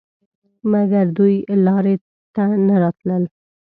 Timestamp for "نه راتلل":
2.67-3.23